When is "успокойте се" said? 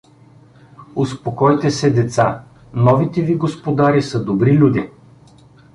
0.95-1.89